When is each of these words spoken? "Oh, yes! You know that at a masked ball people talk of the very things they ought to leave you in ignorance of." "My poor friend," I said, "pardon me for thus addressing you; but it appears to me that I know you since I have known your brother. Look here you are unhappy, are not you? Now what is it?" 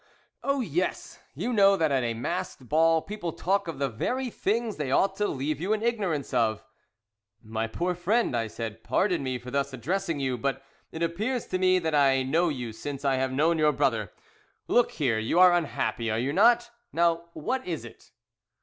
"Oh, 0.43 0.61
yes! 0.61 1.19
You 1.35 1.53
know 1.53 1.77
that 1.77 1.91
at 1.91 2.01
a 2.01 2.15
masked 2.15 2.67
ball 2.67 3.03
people 3.03 3.31
talk 3.31 3.67
of 3.67 3.77
the 3.77 3.87
very 3.87 4.31
things 4.31 4.77
they 4.77 4.89
ought 4.89 5.15
to 5.17 5.27
leave 5.27 5.61
you 5.61 5.73
in 5.73 5.83
ignorance 5.83 6.33
of." 6.33 6.63
"My 7.39 7.67
poor 7.67 7.93
friend," 7.93 8.35
I 8.35 8.47
said, 8.47 8.83
"pardon 8.83 9.21
me 9.21 9.37
for 9.37 9.51
thus 9.51 9.73
addressing 9.73 10.19
you; 10.19 10.39
but 10.39 10.63
it 10.91 11.03
appears 11.03 11.45
to 11.49 11.59
me 11.59 11.77
that 11.77 11.93
I 11.93 12.23
know 12.23 12.49
you 12.49 12.73
since 12.73 13.05
I 13.05 13.17
have 13.17 13.31
known 13.31 13.59
your 13.59 13.73
brother. 13.73 14.11
Look 14.67 14.93
here 14.93 15.19
you 15.19 15.37
are 15.39 15.53
unhappy, 15.53 16.09
are 16.09 16.17
not 16.33 16.71
you? 16.73 16.79
Now 16.93 17.25
what 17.33 17.67
is 17.67 17.85
it?" 17.85 18.09